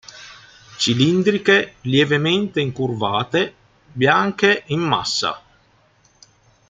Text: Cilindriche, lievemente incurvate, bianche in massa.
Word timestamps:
Cilindriche, 0.79 1.75
lievemente 1.81 2.59
incurvate, 2.59 3.53
bianche 3.91 4.63
in 4.69 4.79
massa. 4.79 5.39